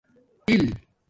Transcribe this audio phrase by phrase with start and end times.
[0.47, 0.61] تل